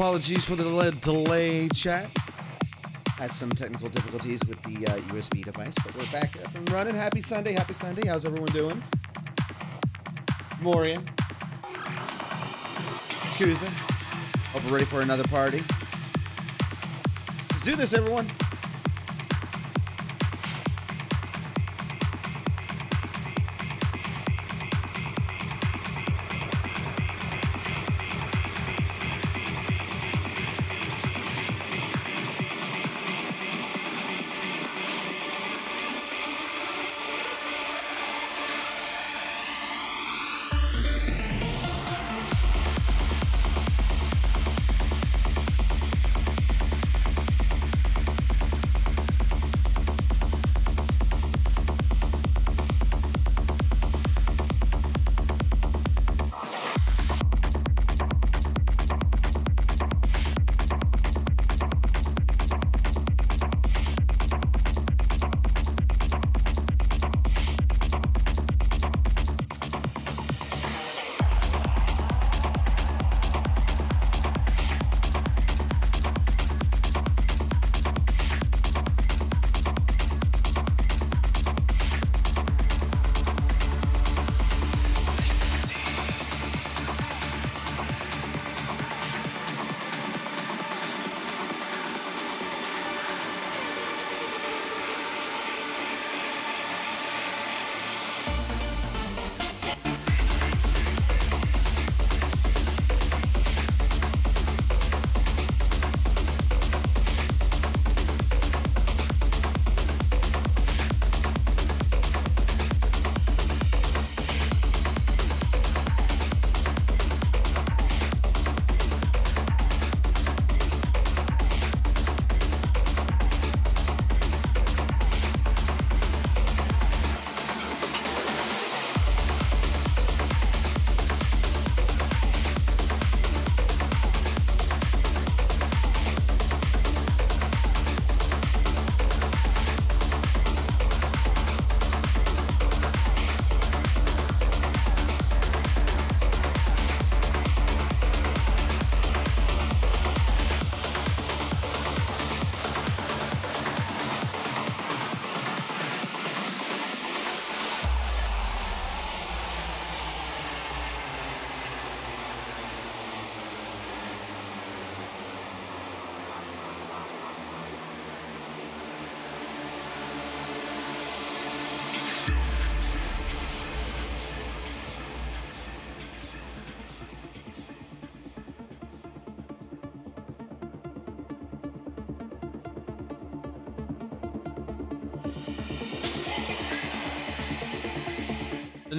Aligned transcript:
Apologies 0.00 0.46
for 0.46 0.56
the 0.56 0.62
delay, 1.02 1.68
chat. 1.74 2.08
Had 3.18 3.34
some 3.34 3.50
technical 3.50 3.90
difficulties 3.90 4.40
with 4.48 4.58
the 4.62 4.86
uh, 4.86 4.96
USB 5.12 5.44
device, 5.44 5.74
but 5.84 5.94
we're 5.94 6.10
back 6.10 6.42
up 6.42 6.54
and 6.54 6.70
running. 6.72 6.94
Happy 6.94 7.20
Sunday, 7.20 7.52
happy 7.52 7.74
Sunday. 7.74 8.08
How's 8.08 8.24
everyone 8.24 8.48
doing? 8.48 8.82
Morian. 10.62 11.04
Kuza. 13.36 13.68
Hope 14.54 14.64
we're 14.64 14.72
ready 14.72 14.86
for 14.86 15.02
another 15.02 15.24
party. 15.24 15.58
Let's 17.50 17.62
do 17.62 17.76
this, 17.76 17.92
everyone. 17.92 18.26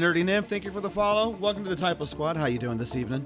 Nerdy 0.01 0.25
Nymph, 0.25 0.47
thank 0.47 0.65
you 0.65 0.71
for 0.71 0.81
the 0.81 0.89
follow. 0.89 1.29
Welcome 1.29 1.63
to 1.63 1.69
the 1.69 1.75
Typo 1.75 2.05
Squad. 2.05 2.35
How 2.35 2.47
you 2.47 2.57
doing 2.57 2.79
this 2.79 2.95
evening? 2.95 3.23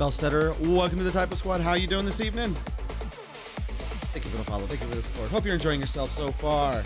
Bellstetter. 0.00 0.58
Welcome 0.60 0.96
to 0.96 1.04
the 1.04 1.10
Typo 1.10 1.34
Squad. 1.34 1.60
How 1.60 1.72
are 1.72 1.76
you 1.76 1.86
doing 1.86 2.06
this 2.06 2.22
evening? 2.22 2.54
Thank 4.14 4.24
you 4.24 4.30
for 4.30 4.38
the 4.38 4.44
follow. 4.44 4.64
Thank 4.64 4.80
you 4.80 4.86
for 4.86 4.94
the 4.94 5.02
support. 5.02 5.28
Hope 5.28 5.44
you're 5.44 5.52
enjoying 5.52 5.78
yourself 5.78 6.10
so 6.10 6.30
far. 6.30 6.82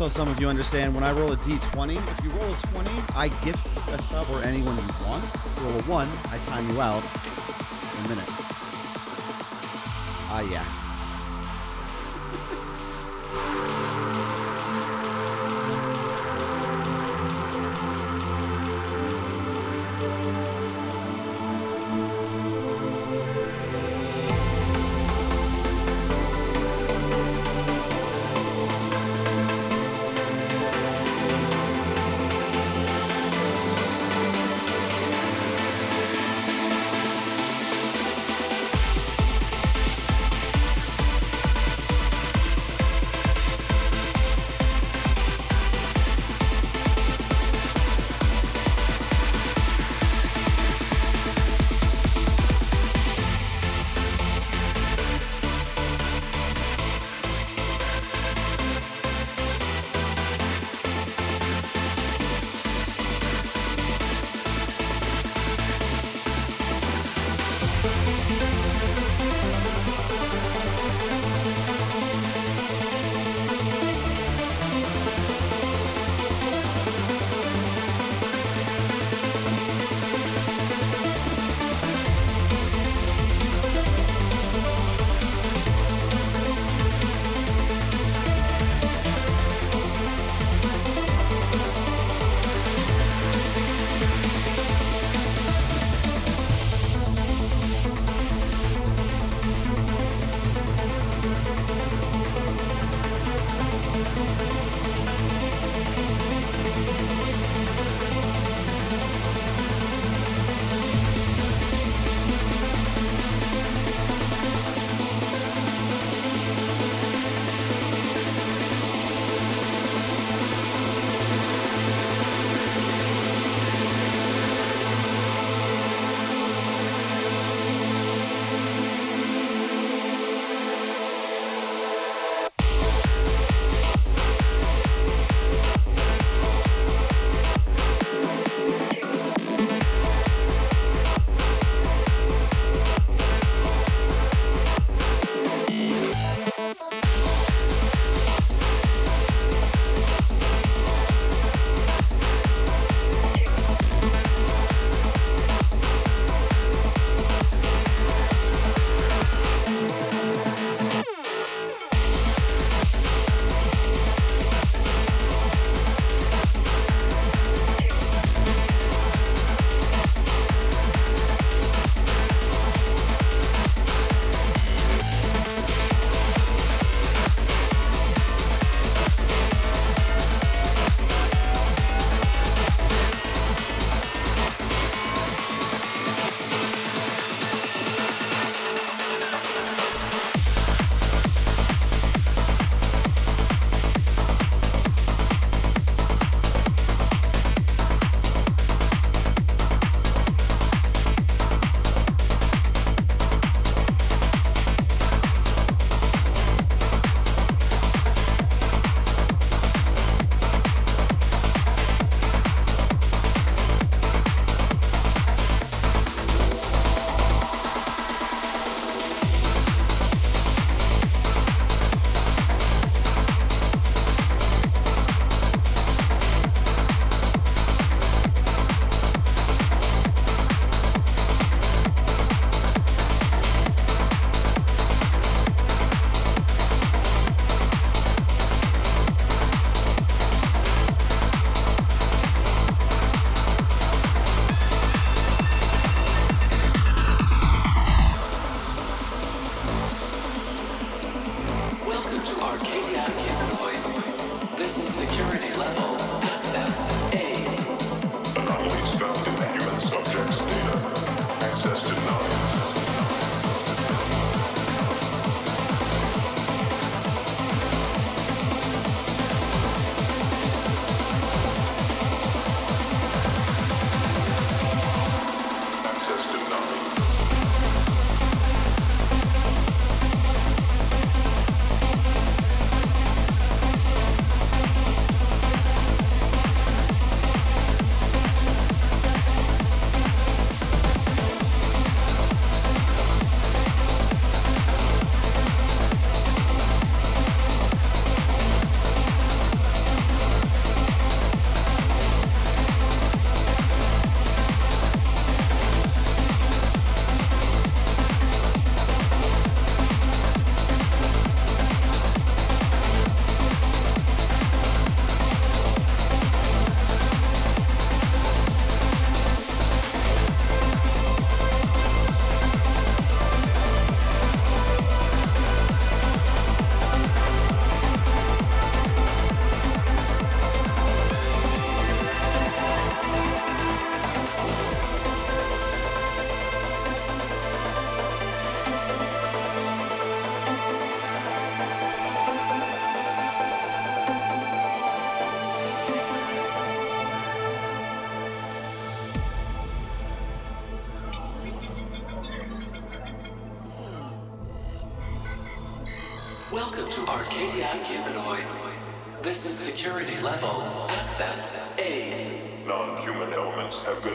Just 0.00 0.16
so 0.16 0.24
some 0.24 0.32
of 0.32 0.40
you 0.40 0.48
understand, 0.48 0.94
when 0.94 1.04
I 1.04 1.12
roll 1.12 1.30
a 1.32 1.36
d20, 1.36 1.96
if 1.96 2.24
you 2.24 2.30
roll 2.30 2.50
a 2.50 2.56
20, 2.72 2.90
I 3.14 3.28
gift 3.44 3.66
a 3.90 4.00
sub 4.00 4.30
or 4.30 4.42
anyone 4.42 4.74
you 4.76 5.06
want. 5.06 5.22
roll 5.60 5.78
a 5.78 5.82
1, 5.82 6.08
I 6.30 6.38
time 6.46 6.66
you 6.70 6.80
out 6.80 7.04
in 7.98 8.06
a 8.06 8.08
minute. 8.08 8.24
Ah, 10.30 10.38
uh, 10.38 10.42
yeah. 10.42 10.89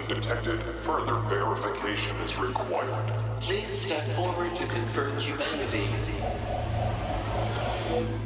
Detected. 0.08 0.62
Further 0.84 1.16
verification 1.28 2.16
is 2.18 2.38
required. 2.38 3.14
Please 3.42 3.68
step 3.68 4.04
forward 4.10 4.56
to 4.56 4.66
confirm 4.68 5.18
humanity. 5.20 5.88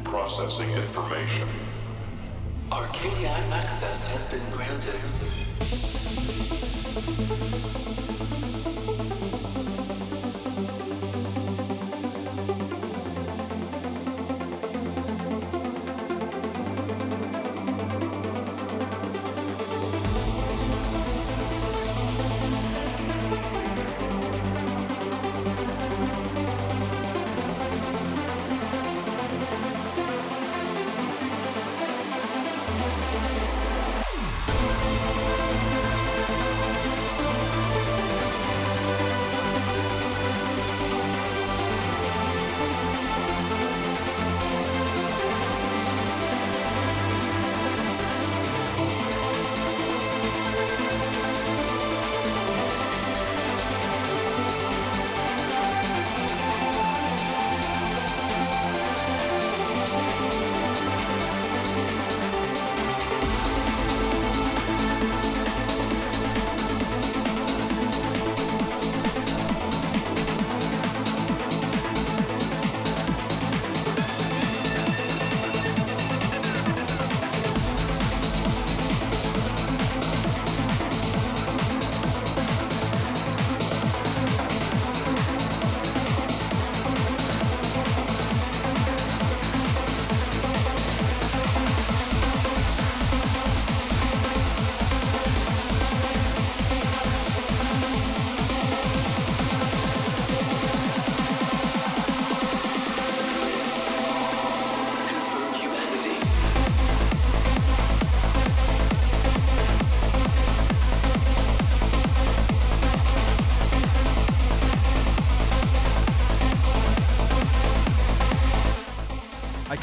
Processing 0.04 0.72
information. 0.72 1.48
Arcadia 2.72 3.30
access 3.30 4.06
has 4.08 4.28
been 4.28 4.44
granted. 4.52 5.00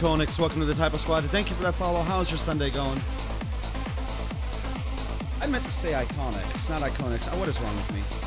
Iconics, 0.07 0.39
welcome 0.39 0.61
to 0.61 0.65
the 0.65 0.75
Typo 0.75 0.99
Squad. 0.99 1.25
Thank 1.25 1.51
you 1.51 1.57
for 1.57 1.65
that 1.65 1.75
follow. 1.75 2.01
How's 2.03 2.31
your 2.31 2.39
Sunday 2.39 2.71
going? 2.71 3.01
I 5.43 5.49
meant 5.51 5.65
to 5.65 5.73
say 5.73 5.95
Iconics, 5.95 6.71
not 6.71 6.81
Iconics. 6.81 7.27
What 7.37 7.49
is 7.49 7.61
wrong 7.61 7.75
with 7.75 7.93
me? 7.93 8.26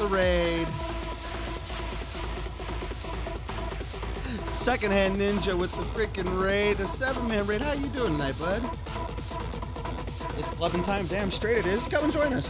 The 0.00 0.06
raid? 0.06 0.66
Secondhand 4.46 5.16
Ninja 5.16 5.54
with 5.54 5.76
the 5.76 5.82
freaking 5.82 6.42
raid, 6.42 6.78
the 6.78 6.86
seven 6.86 7.28
man 7.28 7.46
raid. 7.46 7.60
How 7.60 7.72
you 7.72 7.88
doing 7.88 8.12
tonight, 8.12 8.38
bud? 8.38 8.62
It's 10.38 10.50
clubbing 10.52 10.82
time. 10.84 11.06
Damn 11.06 11.30
straight 11.30 11.58
it 11.58 11.66
is. 11.66 11.86
Come 11.86 12.04
and 12.04 12.12
join 12.12 12.32
us. 12.32 12.48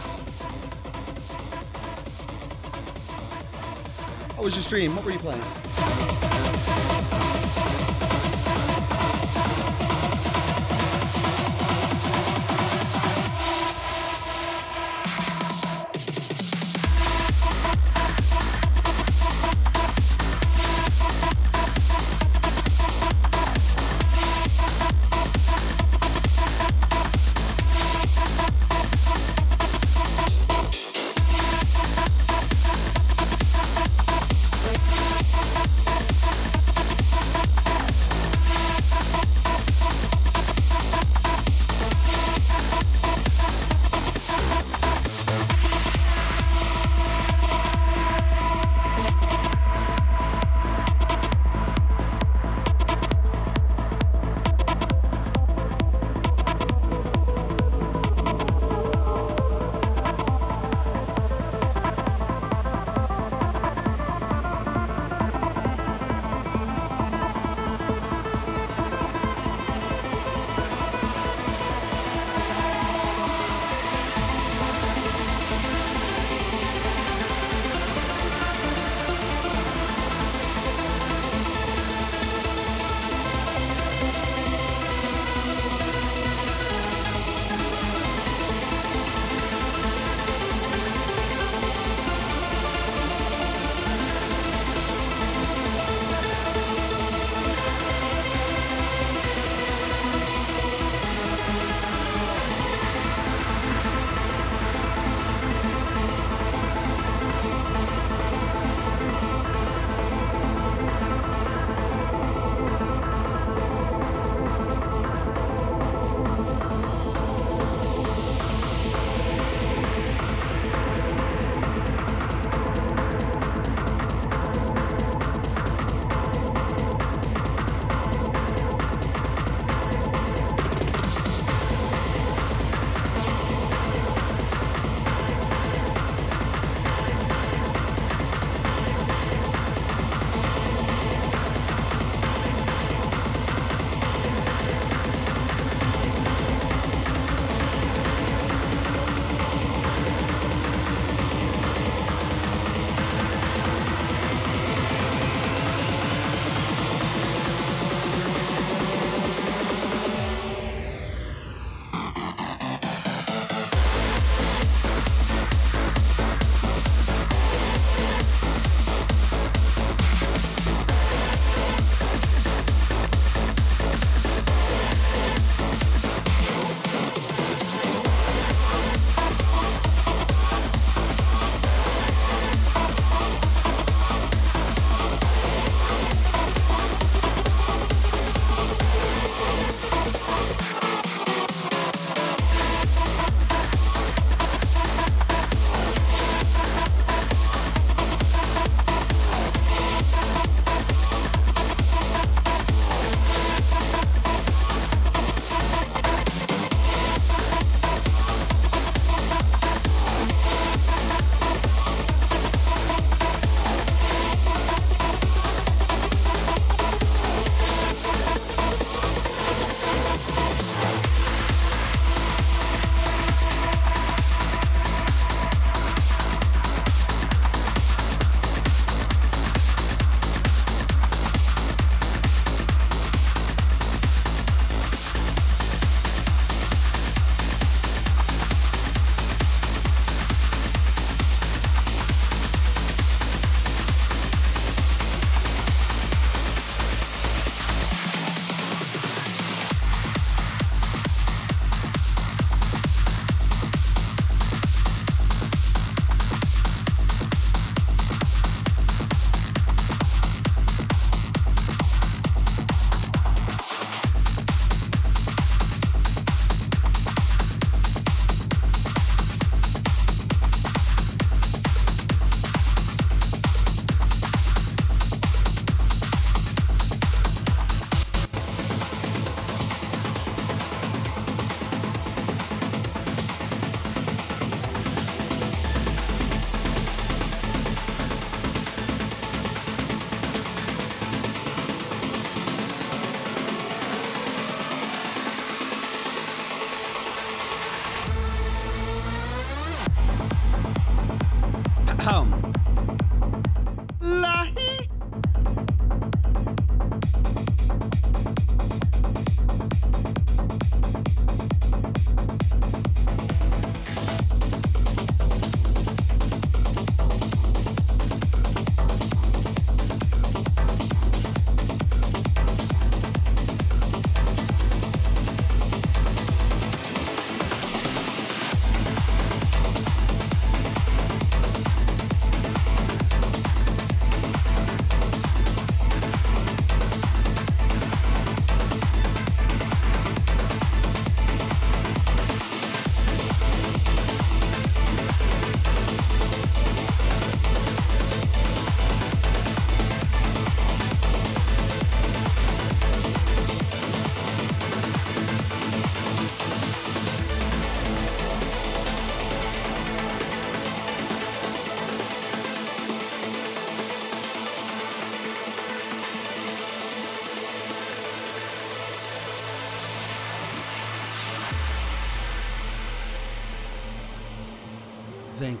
How 4.35 4.43
was 4.43 4.55
your 4.55 4.63
stream? 4.63 4.95
What 4.95 5.03
were 5.03 5.11
you 5.11 5.19
playing? 5.19 5.41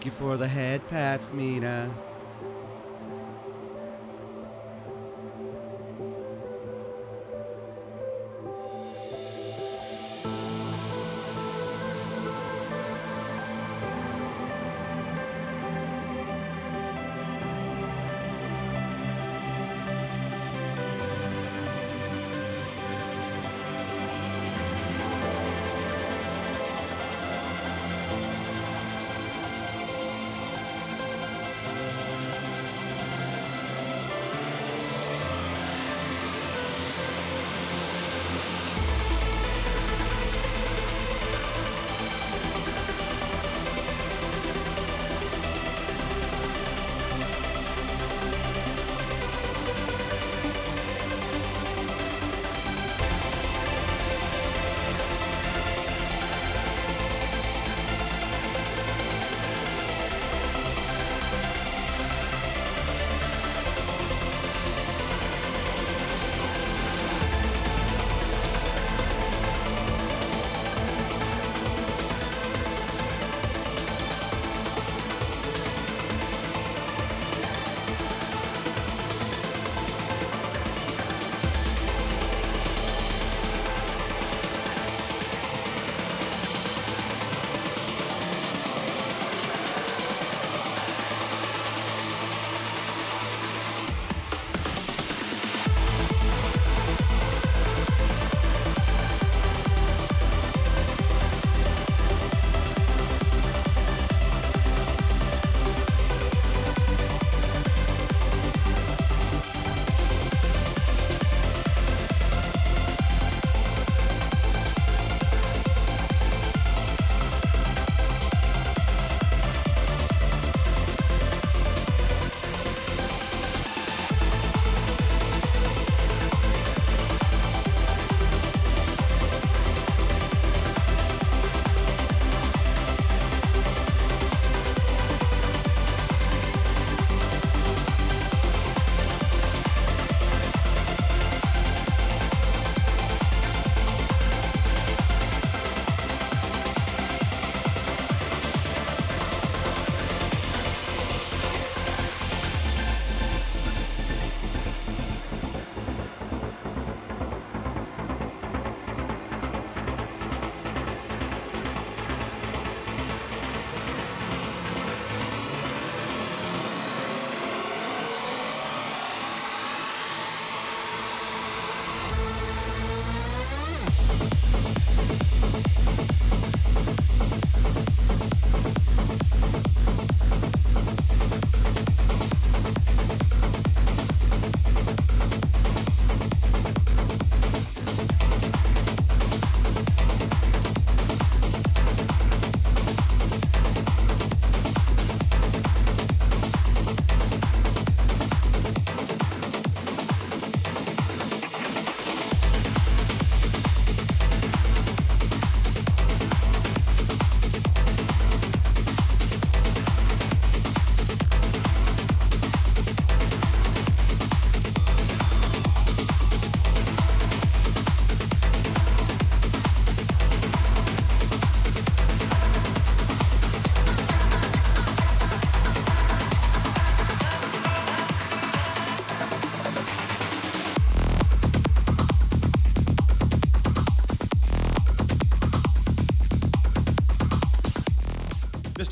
Thank 0.01 0.13
you 0.13 0.19
for 0.19 0.35
the 0.35 0.47
head 0.47 0.87
pats, 0.87 1.31
Mina. 1.31 1.87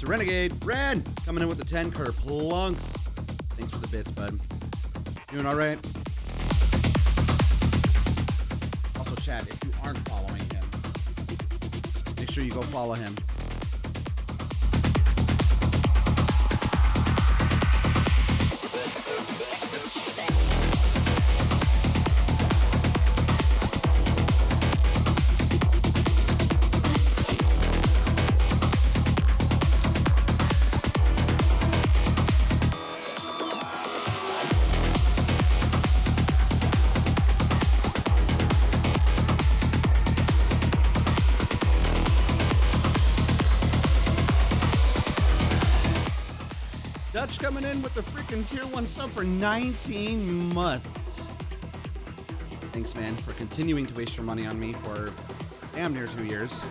Renegade, 0.09 0.51
Ren, 0.65 1.03
coming 1.23 1.43
in 1.43 1.47
with 1.47 1.59
the 1.59 1.65
10 1.65 1.91
cur 1.91 2.11
plunks. 2.11 2.81
Thanks 3.55 3.71
for 3.71 3.77
the 3.77 3.87
bits, 3.89 4.09
bud. 4.09 4.39
Doing 5.31 5.45
all 5.45 5.53
right? 5.53 5.77
Also, 8.97 9.15
chat, 9.21 9.47
if 9.47 9.63
you 9.63 9.69
aren't 9.83 9.99
following 10.09 10.41
him, 10.49 10.65
make 12.17 12.31
sure 12.31 12.43
you 12.43 12.49
go 12.49 12.63
follow 12.63 12.95
him. 12.95 13.15
In 47.79 47.83
with 47.83 47.93
the 47.93 48.01
freaking 48.01 48.45
tier 48.49 48.65
one 48.73 48.85
sub 48.85 49.09
for 49.11 49.23
19 49.23 50.53
months. 50.53 51.31
Thanks, 52.73 52.93
man, 52.93 53.15
for 53.15 53.31
continuing 53.33 53.85
to 53.85 53.93
waste 53.93 54.17
your 54.17 54.25
money 54.25 54.45
on 54.45 54.59
me 54.59 54.73
for 54.73 55.13
damn 55.73 55.93
near 55.93 56.07
two 56.07 56.25
years. 56.25 56.65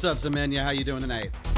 What's 0.00 0.24
up, 0.24 0.32
Zamenya? 0.32 0.62
How 0.62 0.70
you 0.70 0.82
doing 0.82 1.02
tonight? 1.02 1.49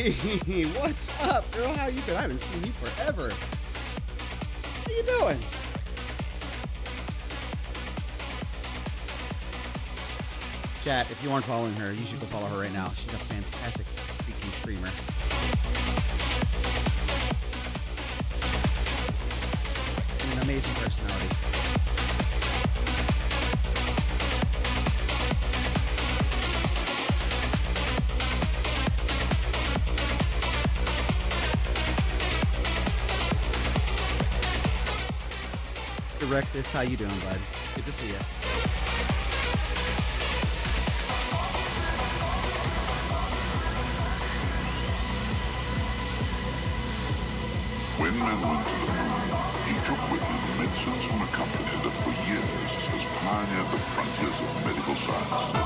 Debbie, 0.00 0.62
what's 0.80 1.20
up, 1.24 1.50
girl? 1.52 1.74
How 1.74 1.88
you 1.88 2.00
been? 2.02 2.16
I 2.16 2.22
haven't 2.22 2.38
seen 2.38 2.64
you 2.64 2.72
forever. 2.72 3.30
How 4.86 4.90
you 4.90 5.02
doing? 5.02 5.38
Chat, 10.84 11.10
if 11.10 11.22
you 11.22 11.30
aren't 11.30 11.44
following 11.44 11.74
her, 11.74 11.92
you 11.92 12.02
should 12.06 12.18
go 12.18 12.24
follow 12.26 12.46
her 12.46 12.62
right 12.62 12.72
now. 12.72 12.88
How 36.72 36.82
you 36.82 36.96
doing, 36.96 37.10
bud? 37.10 37.40
Good 37.74 37.84
to 37.84 37.92
see 37.92 38.06
you. 38.06 38.14
When 47.98 48.16
men 48.16 48.40
went 48.40 48.62
to 48.68 48.76
the 48.86 48.92
moon, 48.96 49.20
he 49.66 49.74
took 49.84 49.98
with 50.12 50.22
him 50.22 50.40
medicines 50.62 51.04
from 51.06 51.20
a 51.22 51.26
company 51.34 51.74
that 51.82 51.96
for 52.00 52.14
years 52.30 52.70
has 52.94 53.04
pioneered 53.18 53.70
the 53.72 53.78
frontiers 53.78 54.40
of. 54.40 54.64
Medical 54.64 54.94
science, 54.94 55.59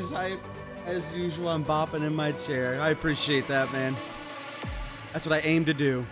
Hype. 0.00 0.40
As 0.86 1.14
usual, 1.14 1.48
I'm 1.50 1.64
bopping 1.64 2.02
in 2.02 2.14
my 2.16 2.32
chair. 2.32 2.80
I 2.80 2.90
appreciate 2.90 3.46
that, 3.48 3.70
man. 3.72 3.94
That's 5.12 5.26
what 5.26 5.34
I 5.34 5.46
aim 5.46 5.66
to 5.66 5.74
do. 5.74 6.06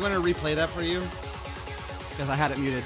I'm 0.00 0.12
going 0.12 0.22
to 0.22 0.40
replay 0.40 0.54
that 0.54 0.70
for 0.70 0.82
you 0.82 1.00
because 2.10 2.30
I 2.30 2.36
had 2.36 2.52
it 2.52 2.58
muted. 2.58 2.84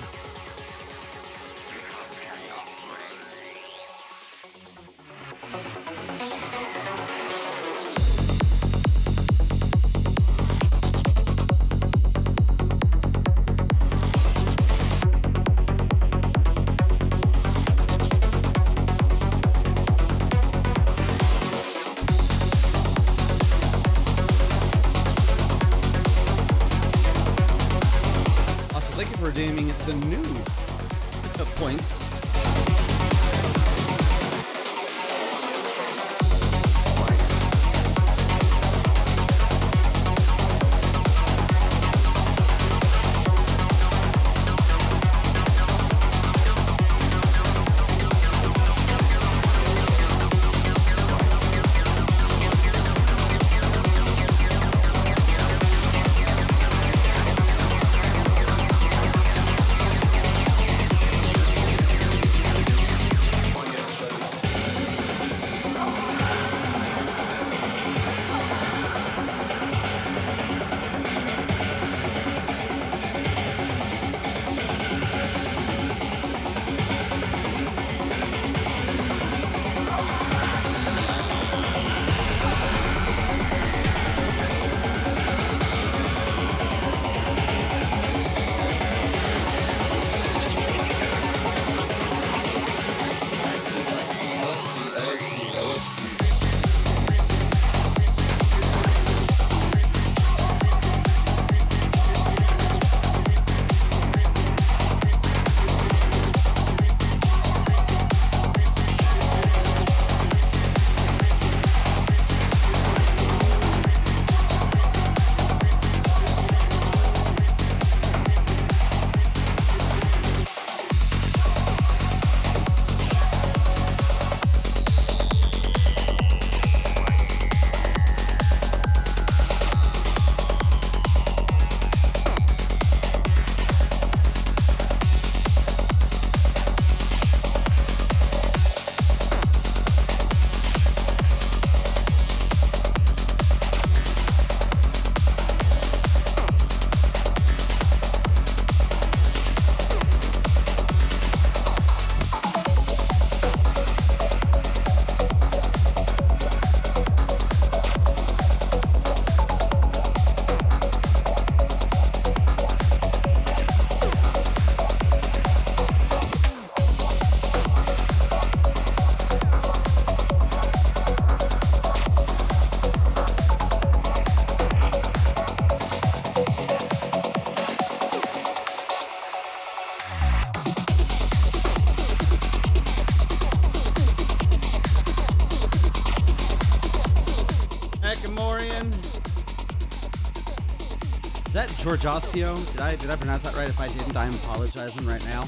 Georgiosio? 191.83 192.55
Did 192.71 192.81
I 192.81 192.95
did 192.95 193.11
I 193.11 193.17
pronounce 193.17 193.43
that 193.43 193.57
right? 193.57 193.69
If 193.69 193.81
I 193.81 193.89
didn't, 193.89 194.17
I'm 194.17 194.33
apologizing 194.35 195.05
right 195.05 195.25
now. 195.25 195.45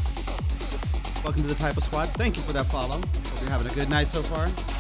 Welcome 1.23 1.43
to 1.43 1.48
the 1.48 1.55
Type 1.55 1.77
of 1.77 1.85
Squad. 1.85 2.09
Thank 2.09 2.36
you 2.36 2.43
for 2.43 2.52
that 2.55 2.66
follow. 2.66 2.97
Hope 2.97 3.40
you're 3.40 3.51
having 3.51 3.70
a 3.70 3.74
good 3.74 3.89
night 3.89 4.09
so 4.09 4.20
far. 4.20 4.73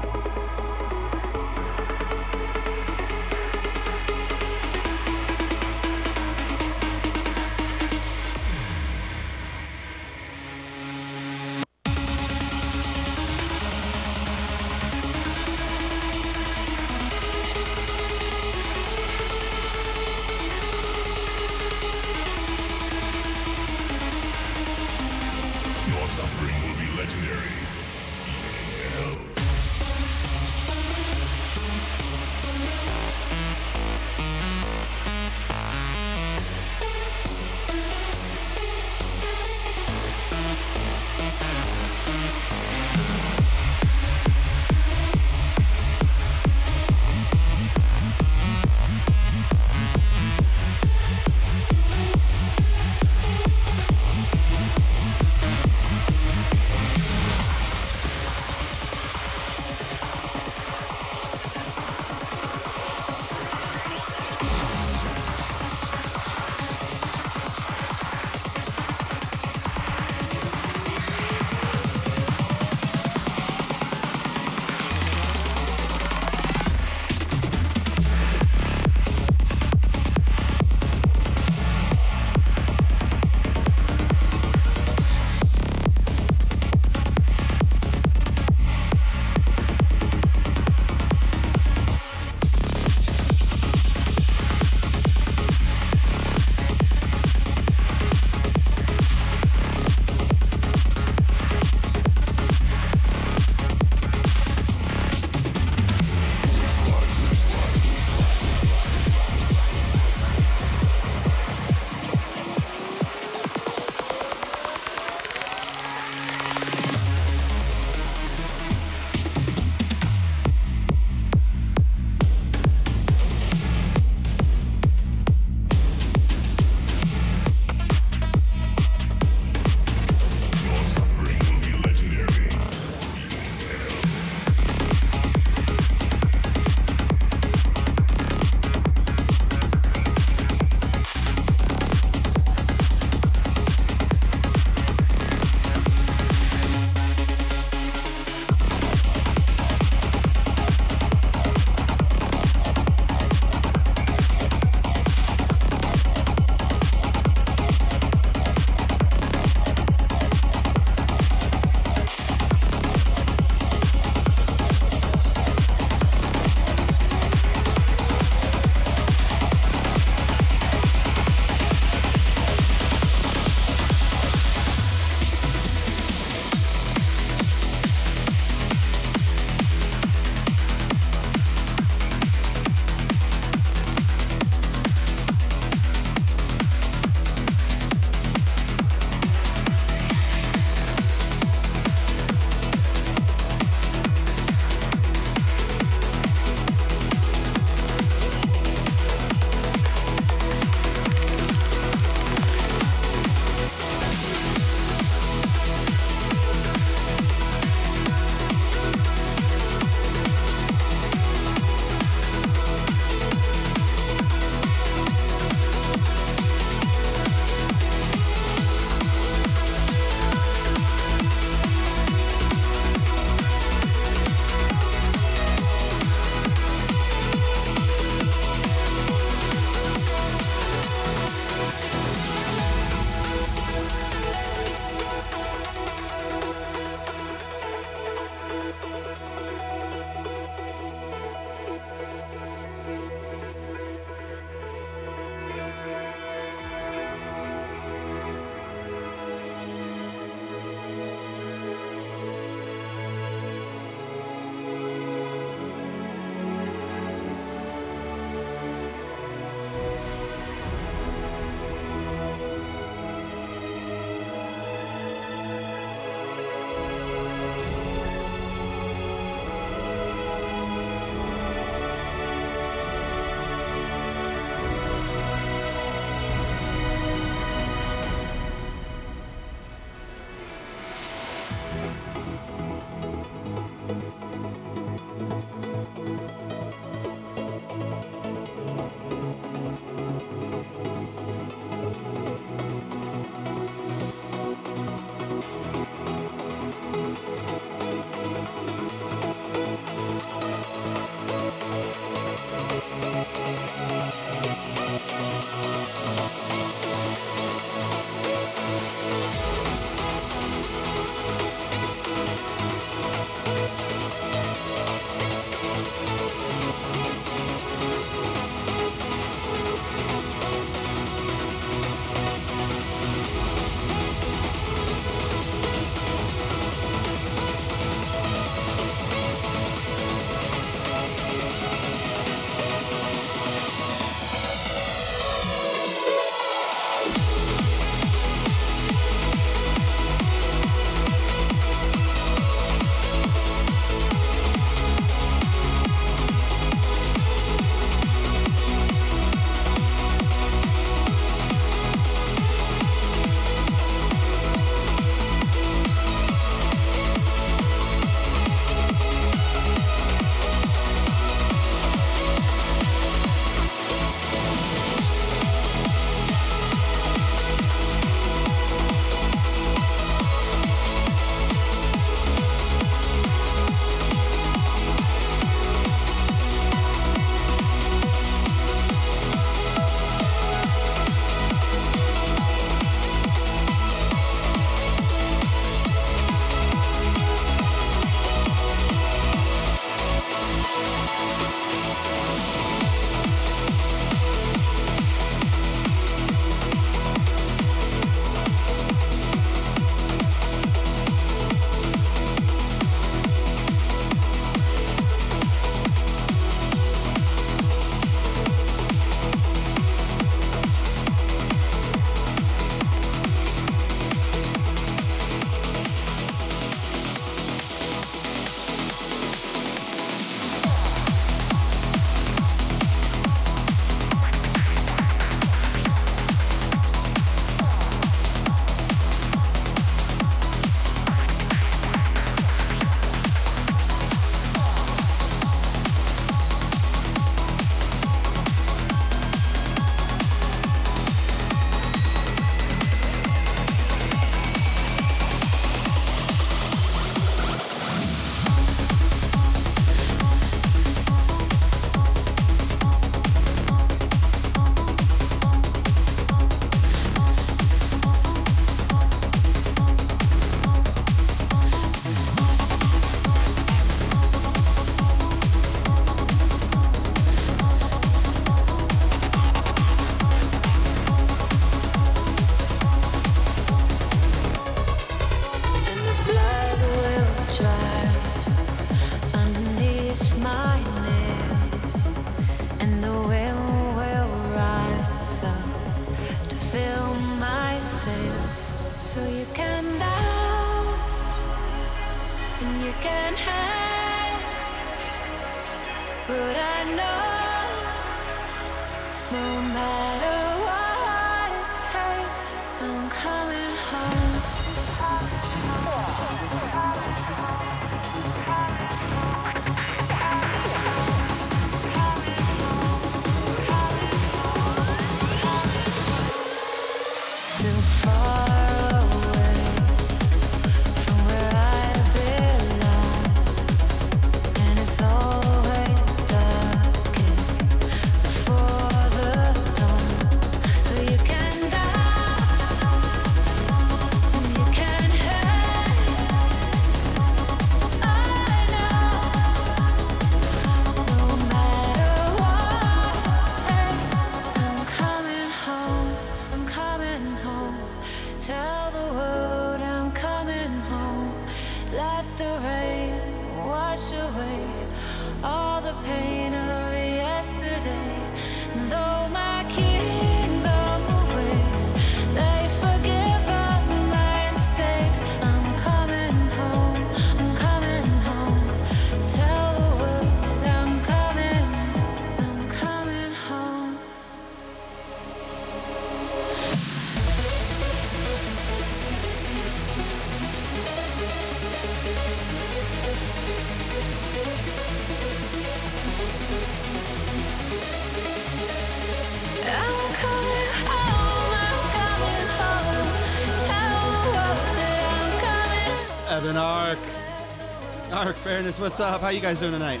Arc 598.16 598.36
Fairness, 598.36 598.80
what's 598.80 598.98
up? 598.98 599.20
How 599.20 599.28
you 599.28 599.40
guys 599.40 599.60
doing 599.60 599.72
tonight? 599.72 600.00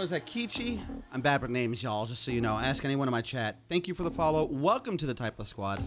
Was 0.00 0.10
that 0.10 0.26
Kichi? 0.26 0.80
I'm 1.12 1.20
bad 1.20 1.42
with 1.42 1.50
names, 1.50 1.82
y'all, 1.82 2.06
just 2.06 2.22
so 2.22 2.30
you 2.30 2.40
know. 2.40 2.56
Ask 2.56 2.86
anyone 2.86 3.06
in 3.06 3.12
my 3.12 3.20
chat. 3.20 3.56
Thank 3.68 3.86
you 3.86 3.92
for 3.92 4.02
the 4.02 4.10
follow. 4.10 4.44
Welcome 4.44 4.96
to 4.96 5.04
the 5.04 5.14
Typeless 5.14 5.48
Squad. 5.48 5.78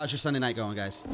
How's 0.00 0.10
your 0.10 0.18
Sunday 0.18 0.40
night 0.40 0.56
going, 0.56 0.74
guys? 0.74 1.04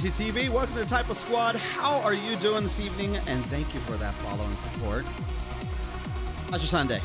Crazy 0.00 0.32
TV. 0.32 0.48
Welcome 0.48 0.72
to 0.76 0.80
the 0.80 0.86
Type 0.86 1.10
of 1.10 1.18
Squad. 1.18 1.56
How 1.56 2.00
are 2.00 2.14
you 2.14 2.34
doing 2.36 2.62
this 2.62 2.80
evening? 2.80 3.16
And 3.16 3.44
thank 3.46 3.74
you 3.74 3.80
for 3.80 3.98
that 3.98 4.14
follow 4.14 4.44
and 4.44 4.54
support. 4.56 5.04
How's 6.50 6.62
your 6.62 6.68
Sunday? 6.68 7.02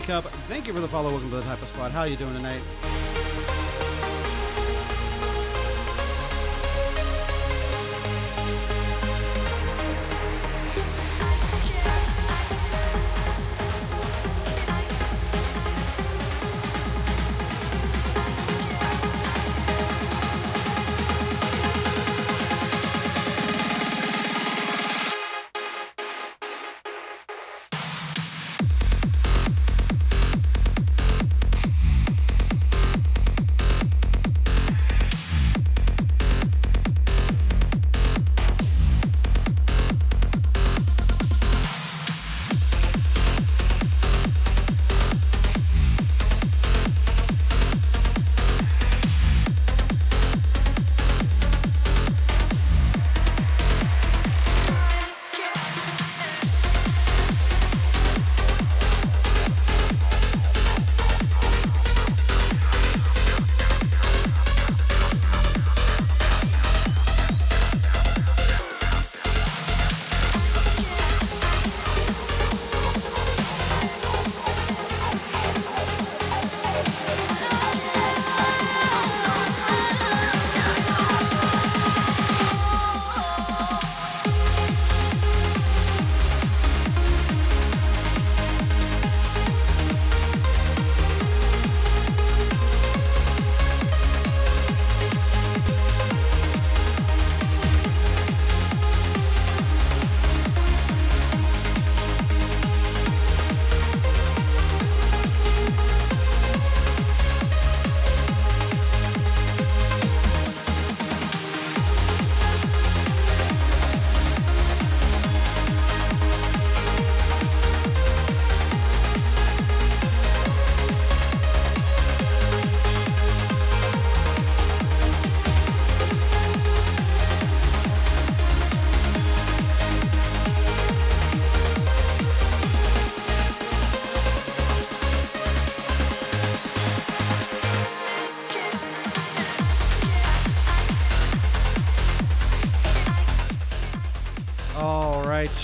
Teacup. 0.00 0.24
Thank 0.46 0.66
you 0.66 0.74
for 0.74 0.80
the 0.80 0.88
follow. 0.88 1.08
Welcome 1.08 1.30
to 1.30 1.36
the 1.36 1.42
Type 1.42 1.62
of 1.62 1.68
Squad. 1.68 1.90
How 1.90 2.00
are 2.00 2.06
you 2.06 2.16
doing 2.16 2.34
tonight? 2.34 2.60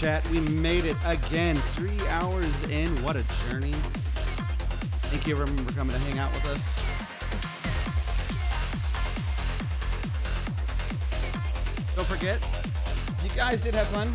Chat. 0.02 0.28
We 0.30 0.40
made 0.40 0.84
it 0.84 0.96
again. 1.04 1.54
Three 1.76 1.96
hours 2.08 2.64
in. 2.64 2.88
What 3.04 3.14
a 3.14 3.22
journey. 3.48 3.70
Thank 5.10 5.28
you, 5.28 5.34
everyone, 5.34 5.64
for 5.64 5.72
coming 5.74 5.94
to 5.94 6.02
hang 6.02 6.18
out 6.18 6.32
with 6.32 6.44
us. 6.46 6.82
Don't 11.94 12.08
forget, 12.08 12.40
you 13.22 13.30
guys 13.36 13.62
did 13.62 13.74
have 13.76 13.86
fun, 13.88 14.08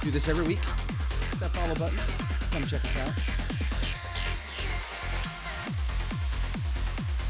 do 0.00 0.10
this 0.10 0.26
every 0.26 0.46
week. 0.46 0.60
Hit 0.60 1.40
that 1.40 1.50
follow 1.50 1.74
button. 1.74 1.98
Come 2.52 2.62
check 2.62 2.82
us 2.82 2.96
out. 2.96 3.42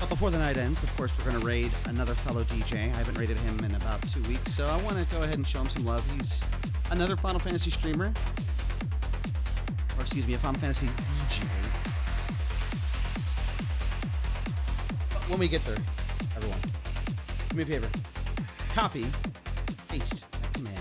But 0.02 0.08
before 0.08 0.30
the 0.30 0.38
night 0.38 0.56
ends, 0.56 0.82
of 0.82 0.96
course, 0.96 1.16
we're 1.16 1.30
going 1.30 1.40
to 1.40 1.46
raid 1.46 1.70
another 1.86 2.14
fellow 2.14 2.42
DJ. 2.42 2.92
I 2.92 2.96
haven't 2.96 3.16
raided 3.16 3.38
him 3.38 3.64
in 3.64 3.74
about 3.76 4.02
two 4.10 4.20
weeks, 4.22 4.52
so 4.52 4.66
I 4.66 4.76
want 4.82 4.98
to 4.98 5.16
go 5.16 5.22
ahead 5.22 5.36
and 5.36 5.46
show 5.46 5.60
him 5.60 5.68
some 5.68 5.84
love. 5.84 6.04
He's 6.12 6.42
another 6.92 7.16
Final 7.16 7.40
Fantasy 7.40 7.70
streamer, 7.70 8.12
or 9.96 10.02
excuse 10.02 10.26
me, 10.26 10.34
a 10.34 10.38
Final 10.38 10.60
Fantasy 10.60 10.86
DJ. 10.86 11.44
When 15.30 15.38
we 15.38 15.48
get 15.48 15.64
there, 15.64 15.78
everyone, 16.36 16.58
do 17.48 17.56
me 17.56 17.62
a 17.62 17.66
favor. 17.66 17.88
Copy, 18.74 19.06
paste 19.88 20.30
that 20.32 20.52
command. 20.52 20.78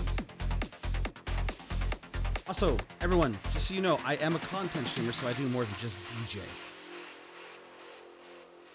Also, 2.46 2.76
everyone, 3.00 3.32
just 3.54 3.68
so 3.68 3.74
you 3.74 3.80
know, 3.80 3.98
I 4.04 4.16
am 4.16 4.36
a 4.36 4.38
content 4.40 4.86
streamer, 4.88 5.12
so 5.12 5.28
I 5.28 5.32
do 5.32 5.48
more 5.48 5.64
than 5.64 5.74
just 5.80 5.96
DJ. 6.10 6.40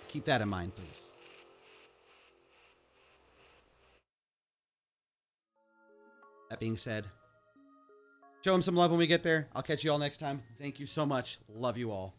Keep 0.07 0.25
that 0.25 0.41
in 0.41 0.49
mind, 0.49 0.75
please. 0.75 1.03
That 6.49 6.59
being 6.59 6.77
said, 6.77 7.05
show 8.47 8.55
him 8.55 8.61
some 8.61 8.77
love 8.77 8.91
when 8.91 8.97
we 8.97 9.07
get 9.07 9.23
there. 9.23 9.49
I'll 9.53 9.61
catch 9.61 9.83
you 9.83 9.91
all 9.91 9.99
next 9.99 10.19
time. 10.19 10.41
Thank 10.57 10.79
you 10.79 10.85
so 10.85 11.05
much. 11.05 11.37
Love 11.49 11.77
you 11.77 11.91
all. 11.91 12.13